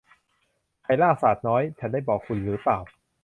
[0.83, 2.79] ไข้รากสาดน้อย ฉันได้บอกคุณหรือเปล่า